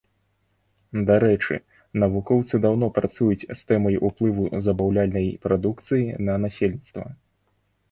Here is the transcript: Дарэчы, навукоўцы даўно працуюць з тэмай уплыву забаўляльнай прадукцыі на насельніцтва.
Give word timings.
Дарэчы, 1.09 1.55
навукоўцы 2.03 2.61
даўно 2.63 2.89
працуюць 2.97 3.39
з 3.43 3.59
тэмай 3.73 4.01
уплыву 4.11 4.49
забаўляльнай 4.71 5.27
прадукцыі 5.47 6.03
на 6.27 6.33
насельніцтва. 6.49 7.05